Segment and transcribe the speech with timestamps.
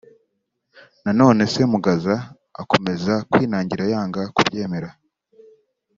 [1.03, 2.15] Na none Semugaza
[2.61, 4.89] akomeza kwinangira yanga kubyemera